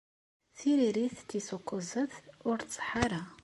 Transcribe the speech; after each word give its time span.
Tiririt 0.57 1.17
tis 1.29 1.47
ukuẓẓet 1.57 2.13
ur 2.49 2.57
tseḥḥa 2.61 2.95
ara. 3.03 3.21